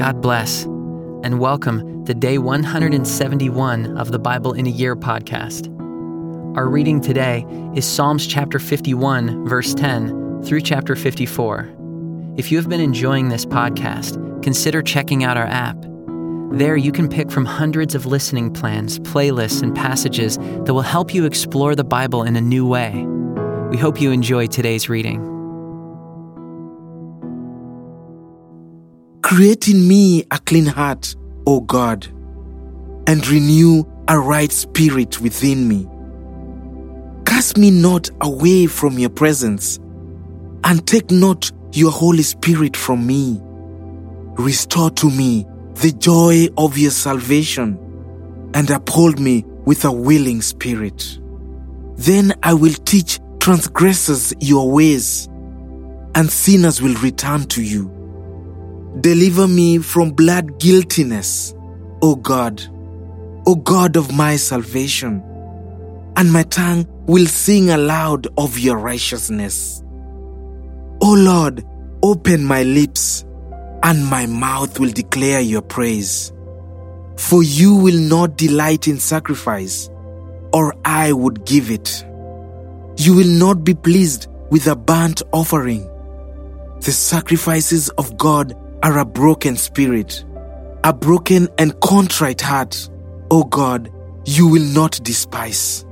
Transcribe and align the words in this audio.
God 0.00 0.22
bless, 0.22 0.64
and 0.64 1.40
welcome 1.40 2.06
to 2.06 2.14
day 2.14 2.38
171 2.38 3.98
of 3.98 4.10
the 4.10 4.18
Bible 4.18 4.54
in 4.54 4.66
a 4.66 4.70
Year 4.70 4.96
podcast. 4.96 5.68
Our 6.56 6.68
reading 6.68 7.02
today 7.02 7.44
is 7.76 7.84
Psalms 7.84 8.26
chapter 8.26 8.58
51, 8.58 9.46
verse 9.46 9.74
10 9.74 10.42
through 10.42 10.62
chapter 10.62 10.96
54. 10.96 11.70
If 12.38 12.50
you 12.50 12.56
have 12.56 12.70
been 12.70 12.80
enjoying 12.80 13.28
this 13.28 13.44
podcast, 13.44 14.42
consider 14.42 14.80
checking 14.80 15.22
out 15.22 15.36
our 15.36 15.44
app. 15.44 15.76
There, 16.52 16.78
you 16.78 16.92
can 16.92 17.06
pick 17.06 17.30
from 17.30 17.44
hundreds 17.44 17.94
of 17.94 18.06
listening 18.06 18.54
plans, 18.54 18.98
playlists, 19.00 19.62
and 19.62 19.76
passages 19.76 20.38
that 20.38 20.72
will 20.72 20.80
help 20.80 21.12
you 21.12 21.26
explore 21.26 21.74
the 21.74 21.84
Bible 21.84 22.22
in 22.22 22.36
a 22.36 22.40
new 22.40 22.66
way. 22.66 23.04
We 23.68 23.76
hope 23.76 24.00
you 24.00 24.12
enjoy 24.12 24.46
today's 24.46 24.88
reading. 24.88 25.39
Create 29.30 29.68
in 29.68 29.86
me 29.86 30.24
a 30.32 30.40
clean 30.40 30.66
heart, 30.66 31.14
O 31.46 31.60
God, 31.60 32.04
and 33.06 33.24
renew 33.28 33.84
a 34.08 34.18
right 34.18 34.50
spirit 34.50 35.20
within 35.20 35.68
me. 35.68 35.86
Cast 37.26 37.56
me 37.56 37.70
not 37.70 38.10
away 38.22 38.66
from 38.66 38.98
your 38.98 39.08
presence, 39.08 39.78
and 40.64 40.84
take 40.84 41.12
not 41.12 41.48
your 41.72 41.92
Holy 41.92 42.24
Spirit 42.24 42.76
from 42.76 43.06
me. 43.06 43.40
Restore 44.36 44.90
to 44.90 45.08
me 45.08 45.46
the 45.74 45.92
joy 45.92 46.48
of 46.58 46.76
your 46.76 46.90
salvation, 46.90 47.78
and 48.52 48.68
uphold 48.68 49.20
me 49.20 49.44
with 49.64 49.84
a 49.84 49.92
willing 49.92 50.42
spirit. 50.42 51.20
Then 51.94 52.34
I 52.42 52.54
will 52.54 52.74
teach 52.74 53.20
transgressors 53.38 54.34
your 54.40 54.72
ways, 54.72 55.28
and 56.16 56.28
sinners 56.28 56.82
will 56.82 56.96
return 56.96 57.44
to 57.50 57.62
you. 57.62 57.99
Deliver 58.98 59.46
me 59.46 59.78
from 59.78 60.10
blood 60.10 60.58
guiltiness, 60.58 61.54
O 62.02 62.16
God, 62.16 62.60
O 63.46 63.54
God 63.54 63.96
of 63.96 64.12
my 64.12 64.34
salvation, 64.34 65.22
and 66.16 66.32
my 66.32 66.42
tongue 66.42 66.86
will 67.06 67.26
sing 67.26 67.70
aloud 67.70 68.26
of 68.36 68.58
your 68.58 68.78
righteousness. 68.78 69.84
O 71.00 71.14
Lord, 71.14 71.64
open 72.02 72.44
my 72.44 72.64
lips, 72.64 73.24
and 73.84 74.04
my 74.04 74.26
mouth 74.26 74.80
will 74.80 74.90
declare 74.90 75.40
your 75.40 75.62
praise. 75.62 76.32
For 77.16 77.44
you 77.44 77.76
will 77.76 77.98
not 77.98 78.36
delight 78.36 78.88
in 78.88 78.98
sacrifice, 78.98 79.88
or 80.52 80.74
I 80.84 81.12
would 81.12 81.46
give 81.46 81.70
it. 81.70 82.04
You 82.96 83.14
will 83.14 83.38
not 83.38 83.62
be 83.62 83.74
pleased 83.74 84.26
with 84.50 84.66
a 84.66 84.74
burnt 84.74 85.22
offering. 85.32 85.88
The 86.80 86.92
sacrifices 86.92 87.88
of 87.90 88.16
God 88.16 88.56
are 88.82 88.98
a 88.98 89.04
broken 89.04 89.56
spirit, 89.56 90.24
a 90.84 90.92
broken 90.92 91.48
and 91.58 91.78
contrite 91.80 92.40
heart, 92.40 92.88
O 93.30 93.44
God, 93.44 93.92
you 94.24 94.48
will 94.48 94.64
not 94.64 95.02
despise. 95.02 95.84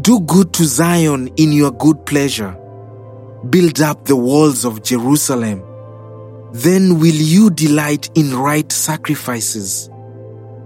Do 0.00 0.20
good 0.20 0.52
to 0.54 0.64
Zion 0.64 1.28
in 1.36 1.52
your 1.52 1.72
good 1.72 2.04
pleasure. 2.06 2.56
Build 3.50 3.80
up 3.80 4.04
the 4.04 4.16
walls 4.16 4.64
of 4.64 4.82
Jerusalem. 4.82 5.62
Then 6.52 6.98
will 6.98 7.14
you 7.14 7.50
delight 7.50 8.10
in 8.14 8.34
right 8.34 8.70
sacrifices, 8.70 9.88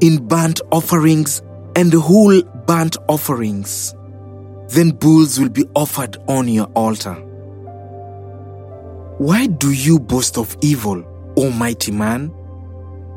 in 0.00 0.26
burnt 0.26 0.60
offerings 0.70 1.42
and 1.76 1.92
whole 1.92 2.42
burnt 2.42 2.96
offerings. 3.08 3.94
Then 4.68 4.90
bulls 4.90 5.38
will 5.38 5.48
be 5.48 5.64
offered 5.74 6.16
on 6.28 6.48
your 6.48 6.66
altar. 6.74 7.16
Why 9.22 9.46
do 9.46 9.70
you 9.70 10.00
boast 10.00 10.36
of 10.36 10.56
evil, 10.62 11.04
O 11.36 11.48
mighty 11.52 11.92
man? 11.92 12.34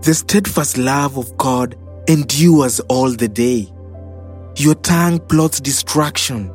The 0.03 0.13
steadfast 0.13 0.77
love 0.77 1.17
of 1.17 1.35
God 1.35 1.75
endures 2.07 2.79
all 2.81 3.09
the 3.09 3.27
day. 3.27 3.73
Your 4.55 4.75
tongue 4.75 5.17
plots 5.17 5.59
destruction. 5.59 6.53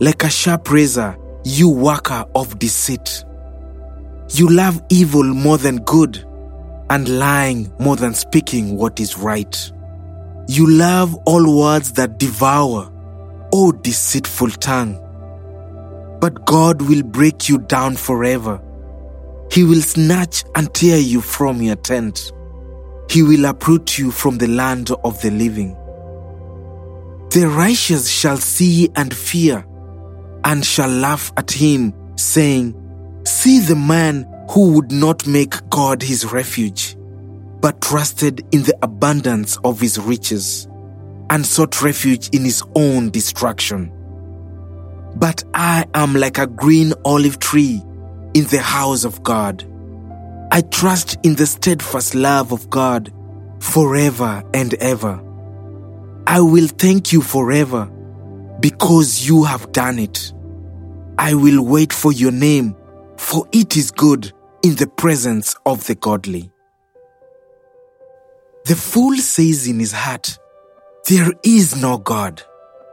Like 0.00 0.24
a 0.24 0.28
sharp 0.28 0.68
razor, 0.68 1.16
you 1.44 1.68
worker 1.68 2.24
of 2.34 2.58
deceit. 2.58 3.24
You 4.30 4.48
love 4.48 4.82
evil 4.90 5.22
more 5.22 5.56
than 5.56 5.76
good, 5.84 6.16
and 6.90 7.20
lying 7.20 7.72
more 7.78 7.94
than 7.94 8.14
speaking 8.14 8.76
what 8.76 8.98
is 8.98 9.16
right. 9.16 9.72
You 10.48 10.68
love 10.68 11.14
all 11.24 11.56
words 11.56 11.92
that 11.92 12.18
devour, 12.18 12.90
O 13.52 13.70
deceitful 13.70 14.50
tongue 14.50 14.98
but 16.20 16.44
God 16.44 16.82
will 16.82 17.02
break 17.02 17.48
you 17.48 17.58
down 17.58 17.96
forever. 17.96 18.62
He 19.50 19.64
will 19.64 19.80
snatch 19.80 20.44
and 20.54 20.72
tear 20.74 20.98
you 20.98 21.20
from 21.20 21.60
your 21.62 21.76
tent. 21.76 22.32
He 23.08 23.22
will 23.22 23.46
uproot 23.46 23.98
you 23.98 24.10
from 24.10 24.38
the 24.38 24.46
land 24.46 24.90
of 25.02 25.20
the 25.22 25.30
living. 25.30 25.76
The 27.30 27.48
righteous 27.48 28.08
shall 28.08 28.36
see 28.36 28.90
and 28.96 29.14
fear, 29.14 29.64
and 30.44 30.64
shall 30.64 30.88
laugh 30.90 31.32
at 31.36 31.50
him, 31.50 31.94
saying, 32.16 32.76
See 33.24 33.60
the 33.60 33.76
man 33.76 34.26
who 34.50 34.72
would 34.74 34.92
not 34.92 35.26
make 35.26 35.54
God 35.70 36.02
his 36.02 36.32
refuge, 36.32 36.96
but 37.60 37.80
trusted 37.80 38.44
in 38.52 38.62
the 38.62 38.76
abundance 38.82 39.58
of 39.64 39.80
his 39.80 39.98
riches, 39.98 40.66
and 41.30 41.46
sought 41.46 41.82
refuge 41.82 42.28
in 42.30 42.44
his 42.44 42.62
own 42.74 43.10
destruction. 43.10 43.92
But 45.16 45.44
I 45.54 45.86
am 45.94 46.14
like 46.14 46.38
a 46.38 46.46
green 46.46 46.92
olive 47.04 47.38
tree 47.38 47.82
in 48.34 48.44
the 48.46 48.60
house 48.60 49.04
of 49.04 49.22
God. 49.22 49.64
I 50.52 50.62
trust 50.62 51.18
in 51.22 51.36
the 51.36 51.46
steadfast 51.46 52.14
love 52.14 52.52
of 52.52 52.70
God 52.70 53.12
forever 53.60 54.42
and 54.54 54.74
ever. 54.74 55.22
I 56.26 56.40
will 56.40 56.68
thank 56.68 57.12
you 57.12 57.22
forever 57.22 57.86
because 58.60 59.26
you 59.26 59.44
have 59.44 59.72
done 59.72 59.98
it. 59.98 60.32
I 61.18 61.34
will 61.34 61.64
wait 61.64 61.92
for 61.92 62.12
your 62.12 62.32
name, 62.32 62.76
for 63.16 63.46
it 63.52 63.76
is 63.76 63.90
good 63.90 64.32
in 64.62 64.76
the 64.76 64.86
presence 64.86 65.54
of 65.66 65.86
the 65.86 65.94
godly. 65.94 66.50
The 68.64 68.76
fool 68.76 69.16
says 69.16 69.66
in 69.66 69.78
his 69.80 69.92
heart, 69.92 70.38
There 71.08 71.32
is 71.42 71.80
no 71.80 71.98
God. 71.98 72.42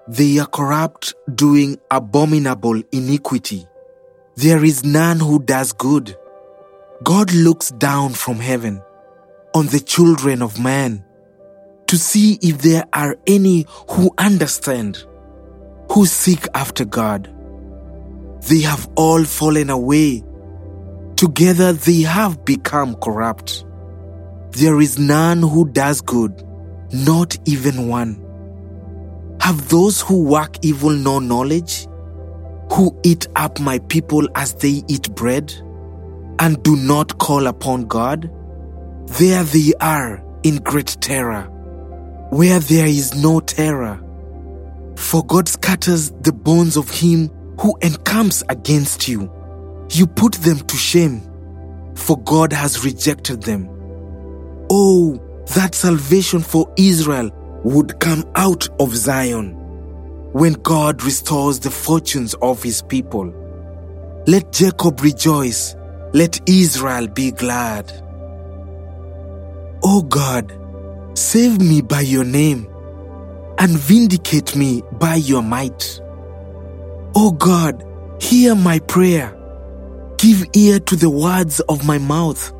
They 0.07 0.39
are 0.39 0.47
corrupt, 0.47 1.15
doing 1.35 1.79
abominable 1.91 2.81
iniquity. 2.93 3.67
There 4.35 4.63
is 4.63 4.85
none 4.85 5.19
who 5.19 5.39
does 5.43 5.73
good. 5.73 6.15
God 7.03 7.33
looks 7.33 7.71
down 7.71 8.13
from 8.13 8.37
heaven 8.37 8.81
on 9.53 9.67
the 9.67 9.79
children 9.79 10.41
of 10.41 10.59
man 10.59 11.03
to 11.87 11.97
see 11.97 12.39
if 12.41 12.59
there 12.59 12.85
are 12.93 13.17
any 13.27 13.65
who 13.89 14.11
understand, 14.17 15.03
who 15.91 16.05
seek 16.05 16.47
after 16.53 16.85
God. 16.85 17.33
They 18.47 18.61
have 18.61 18.89
all 18.95 19.25
fallen 19.25 19.69
away. 19.69 20.23
Together 21.15 21.73
they 21.73 22.01
have 22.01 22.45
become 22.45 22.95
corrupt. 22.95 23.65
There 24.51 24.79
is 24.79 24.97
none 24.97 25.41
who 25.41 25.67
does 25.67 26.01
good, 26.01 26.43
not 26.93 27.37
even 27.45 27.87
one. 27.89 28.26
Have 29.47 29.69
those 29.69 30.01
who 30.01 30.25
work 30.25 30.57
evil 30.61 30.89
no 30.89 31.19
knowledge? 31.19 31.87
Who 32.73 32.99
eat 33.03 33.27
up 33.37 33.61
my 33.61 33.79
people 33.79 34.27
as 34.35 34.53
they 34.55 34.83
eat 34.89 35.15
bread? 35.15 35.53
And 36.37 36.61
do 36.63 36.75
not 36.75 37.17
call 37.17 37.47
upon 37.47 37.85
God? 37.85 38.29
There 39.05 39.45
they 39.45 39.71
are 39.79 40.21
in 40.43 40.57
great 40.57 40.97
terror, 40.99 41.43
where 42.29 42.59
there 42.59 42.87
is 42.87 43.15
no 43.15 43.39
terror. 43.39 44.03
For 44.97 45.25
God 45.25 45.47
scatters 45.47 46.11
the 46.11 46.33
bones 46.33 46.75
of 46.75 46.89
him 46.89 47.29
who 47.57 47.77
encamps 47.81 48.43
against 48.49 49.07
you. 49.07 49.31
You 49.91 50.07
put 50.07 50.33
them 50.33 50.59
to 50.59 50.75
shame, 50.75 51.21
for 51.95 52.21
God 52.23 52.51
has 52.51 52.83
rejected 52.83 53.43
them. 53.43 53.69
Oh, 54.69 55.17
that 55.55 55.73
salvation 55.73 56.41
for 56.41 56.69
Israel 56.75 57.31
would 57.67 57.99
come 57.99 58.23
out 58.35 58.69
of 58.79 58.95
Zion 58.95 59.51
when 60.31 60.53
God 60.53 61.03
restores 61.03 61.59
the 61.59 61.69
fortunes 61.69 62.33
of 62.35 62.63
his 62.63 62.81
people. 62.81 63.33
Let 64.25 64.53
Jacob 64.53 65.01
rejoice, 65.01 65.75
let 66.13 66.39
Israel 66.47 67.09
be 67.09 67.31
glad. 67.31 67.91
O 69.83 70.01
God, 70.01 70.57
save 71.13 71.59
me 71.59 71.81
by 71.81 72.01
your 72.01 72.23
name 72.23 72.69
and 73.59 73.71
vindicate 73.71 74.55
me 74.55 74.81
by 74.93 75.15
your 75.15 75.43
might. 75.43 75.99
O 77.15 77.31
God, 77.31 77.83
hear 78.21 78.55
my 78.55 78.79
prayer. 78.79 79.33
Give 80.17 80.45
ear 80.53 80.79
to 80.79 80.95
the 80.95 81.09
words 81.09 81.59
of 81.67 81.85
my 81.85 81.97
mouth. 81.97 82.53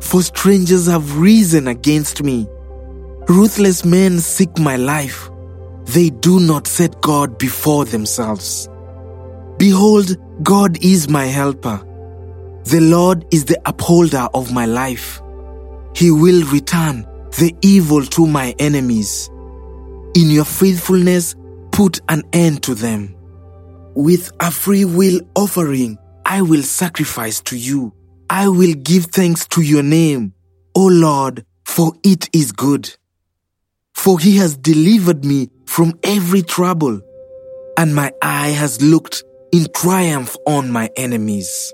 For 0.00 0.22
strangers 0.22 0.86
have 0.86 1.18
risen 1.18 1.68
against 1.68 2.22
me 2.22 2.48
Ruthless 3.28 3.84
men 3.84 4.20
seek 4.20 4.58
my 4.58 4.76
life. 4.76 5.30
They 5.86 6.10
do 6.10 6.40
not 6.40 6.66
set 6.66 7.00
God 7.00 7.38
before 7.38 7.84
themselves. 7.84 8.68
Behold, 9.58 10.16
God 10.42 10.82
is 10.84 11.08
my 11.08 11.24
helper. 11.24 11.78
The 12.64 12.80
Lord 12.80 13.24
is 13.30 13.44
the 13.44 13.60
upholder 13.66 14.28
of 14.34 14.52
my 14.52 14.66
life. 14.66 15.22
He 15.94 16.10
will 16.10 16.44
return 16.50 17.06
the 17.38 17.54
evil 17.62 18.02
to 18.04 18.26
my 18.26 18.54
enemies. 18.58 19.30
In 20.14 20.28
your 20.30 20.44
faithfulness, 20.44 21.34
put 21.72 22.00
an 22.08 22.22
end 22.32 22.62
to 22.64 22.74
them. 22.74 23.14
With 23.94 24.32
a 24.40 24.50
free 24.50 24.84
will 24.84 25.20
offering, 25.34 25.98
I 26.26 26.42
will 26.42 26.62
sacrifice 26.62 27.40
to 27.42 27.56
you. 27.56 27.92
I 28.28 28.48
will 28.48 28.74
give 28.74 29.06
thanks 29.06 29.46
to 29.48 29.62
your 29.62 29.82
name, 29.82 30.34
O 30.74 30.86
Lord, 30.86 31.44
for 31.64 31.92
it 32.02 32.28
is 32.34 32.52
good. 32.52 32.94
For 33.94 34.18
he 34.18 34.36
has 34.36 34.56
delivered 34.56 35.24
me 35.24 35.48
from 35.66 35.98
every 36.02 36.42
trouble, 36.42 37.00
and 37.78 37.94
my 37.94 38.12
eye 38.20 38.50
has 38.50 38.82
looked 38.82 39.24
in 39.52 39.66
triumph 39.74 40.36
on 40.46 40.70
my 40.70 40.90
enemies. 40.96 41.72